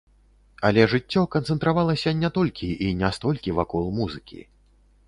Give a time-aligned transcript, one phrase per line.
[0.69, 4.41] Але жыццё канцэнтравалася не толькі і не столькі вакол музыкі.